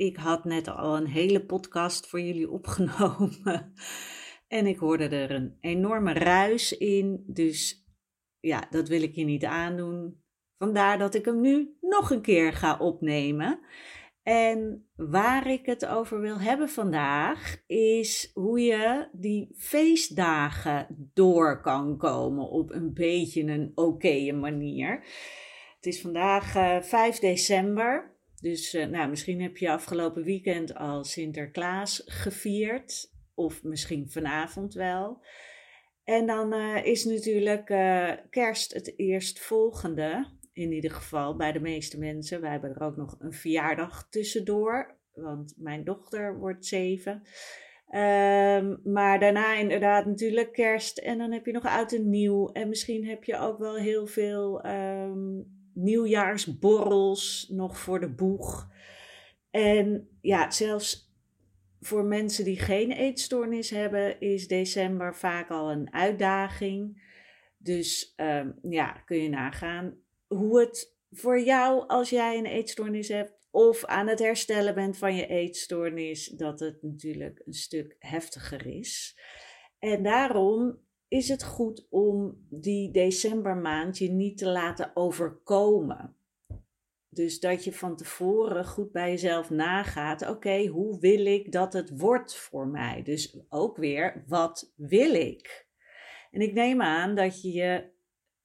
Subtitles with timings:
[0.00, 3.72] Ik had net al een hele podcast voor jullie opgenomen.
[4.48, 7.24] En ik hoorde er een enorme ruis in.
[7.26, 7.86] Dus
[8.40, 10.22] ja, dat wil ik je niet aandoen.
[10.58, 13.60] Vandaar dat ik hem nu nog een keer ga opnemen.
[14.22, 21.96] En waar ik het over wil hebben vandaag is hoe je die feestdagen door kan
[21.96, 25.04] komen op een beetje een oké manier.
[25.76, 28.19] Het is vandaag uh, eh, 5 december.
[28.40, 33.12] Dus uh, nou, misschien heb je afgelopen weekend al Sinterklaas gevierd.
[33.34, 35.24] Of misschien vanavond wel.
[36.04, 40.26] En dan uh, is natuurlijk uh, kerst het eerstvolgende.
[40.52, 42.40] In ieder geval bij de meeste mensen.
[42.40, 44.98] Wij hebben er ook nog een verjaardag tussendoor.
[45.14, 47.22] Want mijn dochter wordt zeven.
[47.94, 50.98] Um, maar daarna inderdaad natuurlijk kerst.
[50.98, 52.52] En dan heb je nog oud en nieuw.
[52.52, 58.70] En misschien heb je ook wel heel veel um, nieuwjaarsborrels nog voor de boeg.
[59.50, 61.14] En ja, zelfs
[61.80, 67.08] voor mensen die geen eetstoornis hebben, is december vaak al een uitdaging.
[67.58, 73.48] Dus um, ja, kun je nagaan hoe het voor jou, als jij een eetstoornis hebt
[73.50, 79.18] of aan het herstellen bent van je eetstoornis, dat het natuurlijk een stuk heftiger is.
[79.78, 80.78] En daarom
[81.10, 86.16] is het goed om die decembermaand je niet te laten overkomen.
[87.08, 91.98] Dus dat je van tevoren goed bij jezelf nagaat: oké, hoe wil ik dat het
[91.98, 93.02] wordt voor mij?
[93.02, 95.68] Dus ook weer, wat wil ik?
[96.30, 97.90] En ik neem aan dat je je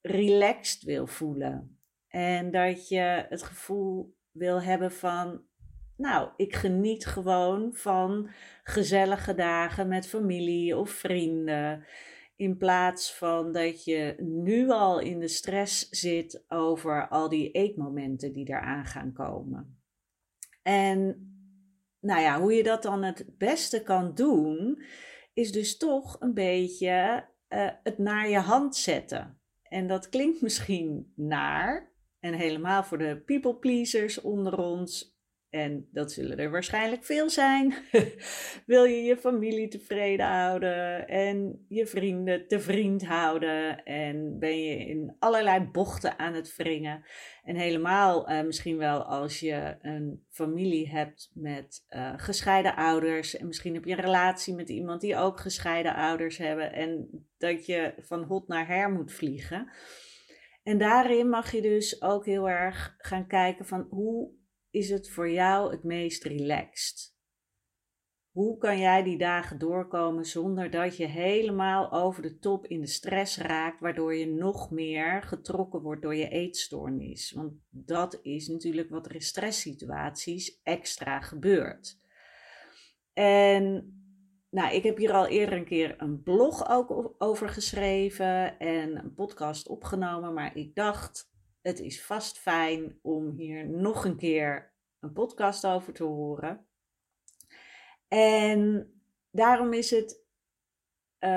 [0.02, 1.80] relaxed wil voelen.
[2.08, 5.42] En dat je het gevoel wil hebben van:
[5.98, 8.30] nou, ik geniet gewoon van
[8.64, 11.86] gezellige dagen met familie of vrienden.
[12.36, 18.34] In plaats van dat je nu al in de stress zit over al die eetmomenten
[18.34, 19.80] die eraan gaan komen.
[20.62, 21.30] En
[22.00, 24.84] nou ja, hoe je dat dan het beste kan doen,
[25.34, 29.40] is dus toch een beetje uh, het naar je hand zetten.
[29.64, 35.15] En dat klinkt misschien naar, en helemaal voor de people pleasers onder ons,
[35.50, 37.74] en dat zullen er waarschijnlijk veel zijn.
[38.66, 44.78] Wil je je familie tevreden houden en je vrienden te vriend houden en ben je
[44.78, 47.06] in allerlei bochten aan het wringen.
[47.44, 53.48] En helemaal uh, misschien wel als je een familie hebt met uh, gescheiden ouders en
[53.48, 57.94] misschien heb je een relatie met iemand die ook gescheiden ouders hebben en dat je
[57.98, 59.72] van hot naar her moet vliegen.
[60.64, 64.32] En daarin mag je dus ook heel erg gaan kijken van hoe
[64.76, 67.14] is het voor jou het meest relaxed?
[68.32, 72.88] Hoe kan jij die dagen doorkomen zonder dat je helemaal over de top in de
[72.88, 77.32] stress raakt, waardoor je nog meer getrokken wordt door je eetstoornis?
[77.32, 82.00] Want dat is natuurlijk wat er in stresssituaties extra gebeurt.
[83.14, 83.94] En
[84.50, 89.14] nou, ik heb hier al eerder een keer een blog ook over geschreven en een
[89.14, 91.34] podcast opgenomen, maar ik dacht,
[91.66, 96.66] het is vast fijn om hier nog een keer een podcast over te horen.
[98.08, 98.90] En
[99.32, 100.24] daarom is het,
[101.20, 101.30] uh,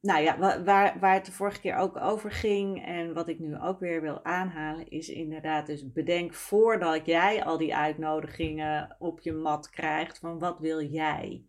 [0.00, 3.58] nou ja, waar, waar het de vorige keer ook over ging en wat ik nu
[3.58, 9.32] ook weer wil aanhalen, is inderdaad dus bedenk voordat jij al die uitnodigingen op je
[9.32, 11.44] mat krijgt, van wat wil jij?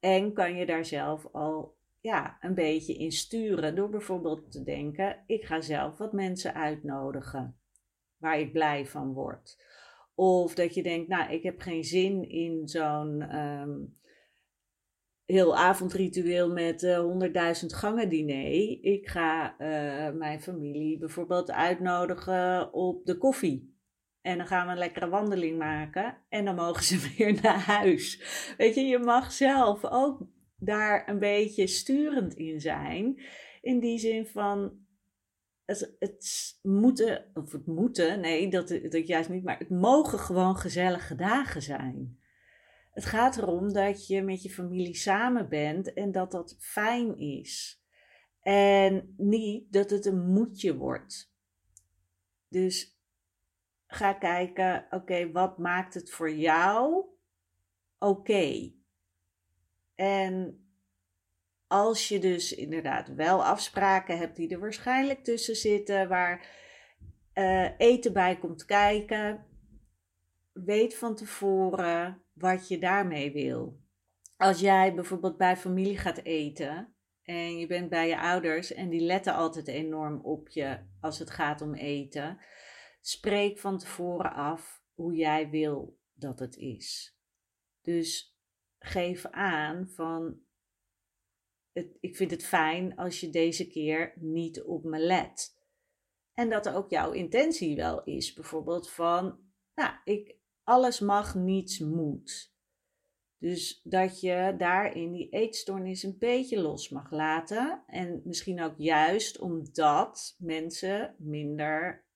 [0.00, 5.22] En kan je daar zelf al ja, een beetje in sturen door bijvoorbeeld te denken,
[5.26, 7.58] ik ga zelf wat mensen uitnodigen
[8.16, 9.62] waar ik blij van word.
[10.14, 13.98] Of dat je denkt, nou, ik heb geen zin in zo'n um,
[15.24, 16.98] heel avondritueel met eh,
[17.60, 18.84] 100.000 gangen diner.
[18.84, 23.76] Ik ga uh, mijn familie bijvoorbeeld uitnodigen op de koffie.
[24.20, 26.16] En dan gaan we een lekkere wandeling maken.
[26.28, 28.22] En dan mogen ze weer naar huis.
[28.56, 30.32] Weet je, je mag zelf ook
[30.64, 33.22] daar een beetje sturend in zijn.
[33.60, 34.86] In die zin van
[35.64, 40.56] het, het moeten, of het moeten, nee, dat, dat juist niet, maar het mogen gewoon
[40.56, 42.18] gezellige dagen zijn.
[42.92, 47.82] Het gaat erom dat je met je familie samen bent en dat dat fijn is.
[48.40, 51.32] En niet dat het een moedje wordt.
[52.48, 52.98] Dus
[53.86, 57.04] ga kijken, oké, wat maakt het voor jou
[57.98, 58.72] oké?
[59.94, 60.64] En
[61.66, 66.46] als je dus inderdaad wel afspraken hebt die er waarschijnlijk tussen zitten, waar
[67.34, 69.46] uh, eten bij komt kijken,
[70.52, 73.80] weet van tevoren wat je daarmee wil.
[74.36, 79.00] Als jij bijvoorbeeld bij familie gaat eten en je bent bij je ouders en die
[79.00, 82.38] letten altijd enorm op je als het gaat om eten,
[83.00, 87.18] spreek van tevoren af hoe jij wil dat het is.
[87.82, 88.33] Dus
[88.84, 90.40] geef aan van
[91.72, 95.62] het, ik vind het fijn als je deze keer niet op me let.
[96.34, 99.38] En dat er ook jouw intentie wel is, bijvoorbeeld van,
[99.74, 102.52] nou, ik, alles mag, niets moet.
[103.38, 107.84] Dus dat je daarin die eetstoornis een beetje los mag laten.
[107.86, 112.06] En misschien ook juist omdat mensen minder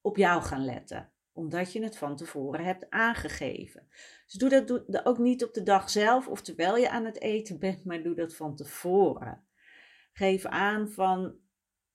[0.00, 1.12] op jou gaan letten.
[1.32, 3.88] Omdat je het van tevoren hebt aangegeven.
[4.26, 7.58] Dus doe dat ook niet op de dag zelf of terwijl je aan het eten
[7.58, 9.44] bent, maar doe dat van tevoren.
[10.12, 11.36] Geef aan van,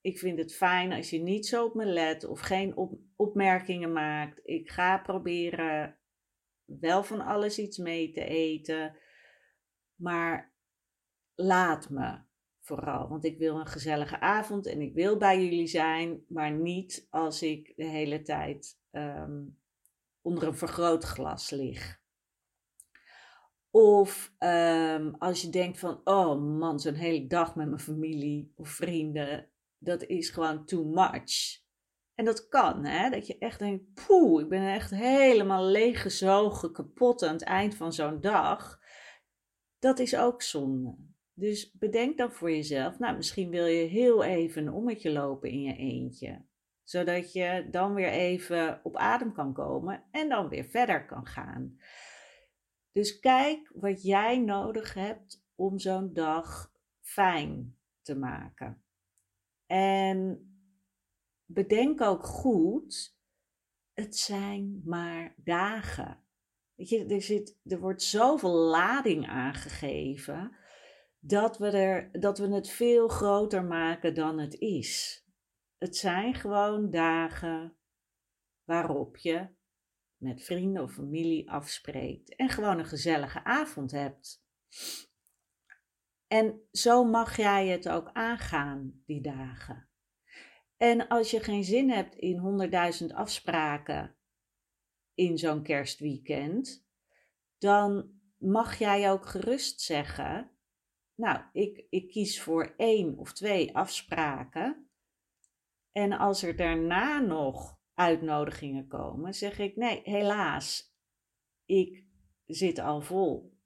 [0.01, 3.91] ik vind het fijn als je niet zo op me let of geen op, opmerkingen
[3.91, 4.39] maakt.
[4.43, 5.97] Ik ga proberen
[6.65, 8.97] wel van alles iets mee te eten,
[9.95, 10.53] maar
[11.35, 12.19] laat me
[12.61, 13.07] vooral.
[13.07, 17.41] Want ik wil een gezellige avond en ik wil bij jullie zijn, maar niet als
[17.41, 19.45] ik de hele tijd ehm,
[20.21, 21.99] onder een vergrootglas lig.
[23.71, 28.69] Of ehm, als je denkt van, oh man, zo'n hele dag met mijn familie of
[28.69, 31.65] vrienden, dat is gewoon too much.
[32.15, 33.09] En dat kan, hè?
[33.09, 37.93] dat je echt denkt, poeh, ik ben echt helemaal leeggezogen, kapot aan het eind van
[37.93, 38.79] zo'n dag.
[39.79, 40.95] Dat is ook zonde.
[41.33, 45.61] Dus bedenk dan voor jezelf, nou misschien wil je heel even een ommetje lopen in
[45.61, 46.45] je eentje.
[46.87, 51.79] Zodat je dan weer even op adem kan komen en dan weer verder kan gaan.
[52.91, 58.83] Dus kijk wat jij nodig hebt om zo'n dag fijn te maken.
[59.65, 60.49] En
[61.45, 63.17] bedenk ook goed,
[63.93, 66.23] het zijn maar dagen.
[66.75, 70.55] Weet je, er, zit, er wordt zoveel lading aangegeven
[71.19, 75.25] dat we, er, dat we het veel groter maken dan het is.
[75.77, 77.77] Het zijn gewoon dagen
[78.63, 79.55] waarop je
[80.17, 84.45] met vrienden of familie afspreekt en gewoon een gezellige avond hebt.
[86.27, 89.89] En zo mag jij het ook aangaan, die dagen.
[90.77, 94.15] En als je geen zin hebt in honderdduizend afspraken
[95.13, 96.87] in zo'n kerstweekend,
[97.57, 100.51] dan mag jij ook gerust zeggen:
[101.15, 104.86] Nou, ik, ik kies voor één of twee afspraken.
[105.97, 110.95] En als er daarna nog uitnodigingen komen, zeg ik nee, helaas,
[111.65, 112.03] ik
[112.45, 113.57] zit al vol.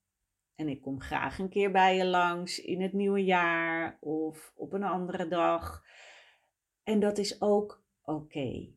[0.55, 4.73] En ik kom graag een keer bij je langs in het nieuwe jaar of op
[4.73, 5.83] een andere dag.
[6.83, 8.73] En dat is ook oké.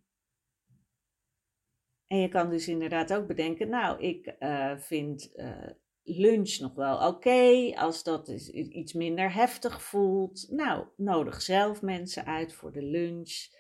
[2.07, 5.71] En je kan dus inderdaad ook bedenken, nou, ik uh, vind uh,
[6.05, 7.73] lunch nog wel oké.
[7.75, 13.53] Als dat iets minder heftig voelt, nou, nodig zelf mensen uit voor de lunch.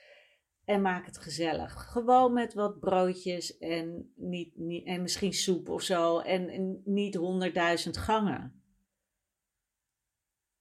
[0.64, 1.72] En maak het gezellig.
[1.92, 6.18] Gewoon met wat broodjes en, niet, niet, en misschien soep of zo.
[6.18, 8.62] En, en niet honderdduizend gangen.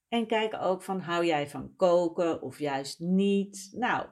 [0.08, 3.68] En kijk ook van hou jij van koken of juist niet.
[3.72, 4.08] Nou,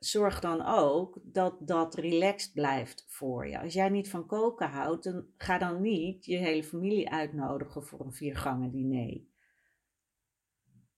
[0.00, 3.60] zorg dan ook dat dat relaxed blijft voor je.
[3.60, 8.00] Als jij niet van koken houdt, dan ga dan niet je hele familie uitnodigen voor
[8.00, 9.20] een viergangen diner.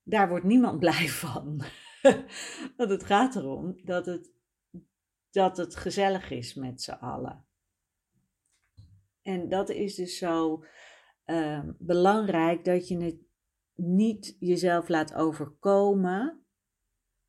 [0.02, 1.62] Daar wordt niemand blij van.
[2.76, 4.30] Want het gaat erom dat het,
[5.30, 7.46] dat het gezellig is met z'n allen.
[9.22, 10.64] En dat is dus zo
[11.24, 13.18] ehm, belangrijk dat je het
[13.74, 16.41] niet jezelf laat overkomen,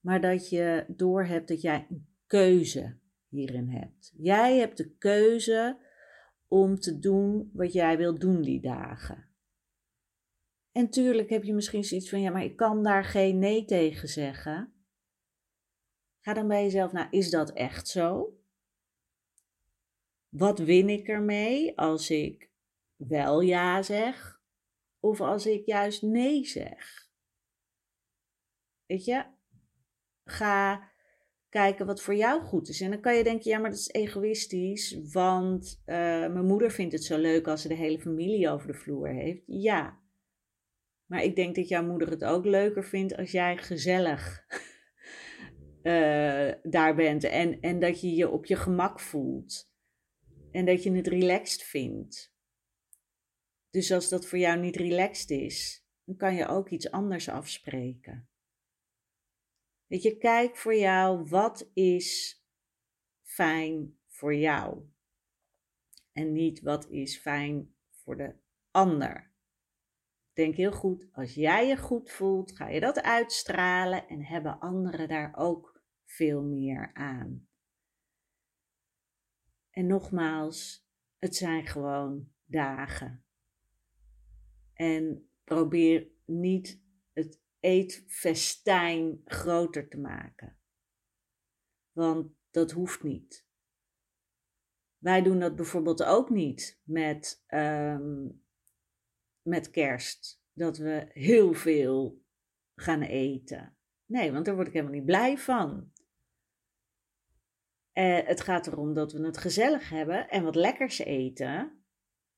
[0.03, 4.13] maar dat je doorhebt dat jij een keuze hierin hebt.
[4.17, 5.77] Jij hebt de keuze
[6.47, 9.27] om te doen wat jij wilt doen die dagen.
[10.71, 14.07] En tuurlijk heb je misschien zoiets van, ja, maar ik kan daar geen nee tegen
[14.07, 14.73] zeggen.
[16.19, 18.37] Ga dan bij jezelf, nou, is dat echt zo?
[20.29, 22.49] Wat win ik ermee als ik
[22.95, 24.33] wel ja zeg?
[25.03, 27.09] of als ik juist nee zeg?
[28.85, 29.25] Weet je,
[30.23, 30.91] ga
[31.49, 32.81] kijken wat voor jou goed is.
[32.81, 35.95] En dan kan je denken, ja, maar dat is egoïstisch, want uh,
[36.33, 39.43] mijn moeder vindt het zo leuk als ze de hele familie over de vloer heeft.
[39.45, 39.99] Ja,
[41.05, 44.45] maar ik denk dat jouw moeder het ook leuker vindt als jij gezellig
[45.83, 49.71] uh, daar bent en, en dat je je op je gemak voelt
[50.51, 52.33] en dat je het relaxed vindt.
[53.69, 58.27] Dus als dat voor jou niet relaxed is, dan kan je ook iets anders afspreken.
[59.93, 62.41] Weet je, kijk voor jou, wat is
[63.21, 64.89] fijn voor jou?
[66.11, 68.35] En niet wat is fijn voor de
[68.71, 69.31] ander.
[70.31, 75.07] Denk heel goed, als jij je goed voelt, ga je dat uitstralen en hebben anderen
[75.07, 77.47] daar ook veel meer aan.
[79.69, 80.87] En nogmaals,
[81.19, 83.23] het zijn gewoon dagen.
[84.73, 86.81] En probeer niet
[87.11, 90.57] het eetfestijn groter te maken.
[91.91, 93.45] Want dat hoeft niet.
[94.97, 98.43] Wij doen dat bijvoorbeeld ook niet met, um,
[99.41, 100.41] met kerst.
[100.53, 102.23] Dat we heel veel
[102.75, 103.77] gaan eten.
[104.05, 105.91] Nee, want daar word ik helemaal niet blij van.
[107.93, 111.83] Uh, het gaat erom dat we het gezellig hebben en wat lekkers eten.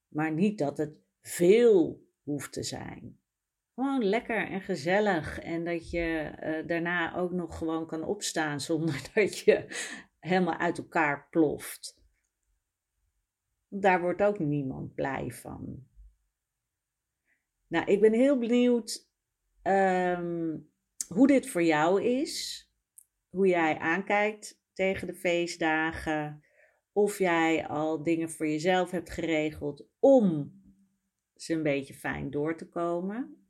[0.07, 3.19] Maar niet dat het veel hoeft te zijn.
[3.75, 5.39] Gewoon lekker en gezellig.
[5.39, 9.65] En dat je uh, daarna ook nog gewoon kan opstaan zonder dat je
[10.19, 12.03] helemaal uit elkaar ploft.
[13.67, 15.87] Daar wordt ook niemand blij van.
[17.67, 19.09] Nou, ik ben heel benieuwd
[19.63, 20.71] um,
[21.07, 22.63] hoe dit voor jou is.
[23.29, 26.43] Hoe jij aankijkt tegen de feestdagen.
[26.91, 30.53] Of jij al dingen voor jezelf hebt geregeld om
[31.35, 33.44] ze een beetje fijn door te komen.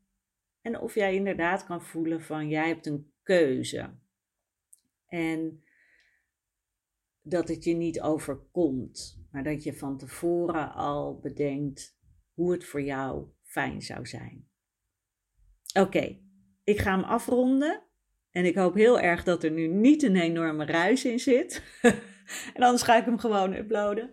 [0.65, 3.93] En of jij inderdaad kan voelen van jij hebt een keuze.
[5.07, 5.63] En
[7.21, 11.97] dat het je niet overkomt, maar dat je van tevoren al bedenkt
[12.33, 14.47] hoe het voor jou fijn zou zijn.
[15.79, 16.19] Oké,
[16.63, 17.83] ik ga hem afronden.
[18.31, 21.63] En ik hoop heel erg dat er nu niet een enorme ruis in zit.
[22.55, 24.11] en anders ga ik hem gewoon uploaden.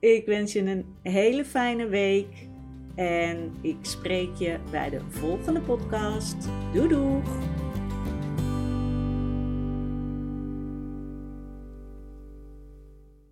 [0.00, 2.47] Ik wens je een hele fijne week.
[2.98, 6.36] En ik spreek je bij de volgende podcast.
[6.72, 7.57] Doei doeg!